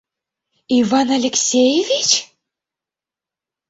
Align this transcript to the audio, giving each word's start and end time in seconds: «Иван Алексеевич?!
«Иван 0.79 1.07
Алексеевич?! 1.17 2.09